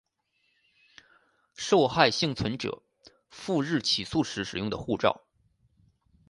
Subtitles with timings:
[1.53, 2.81] 受害幸存者
[3.29, 5.21] 赴日起诉时使用的护照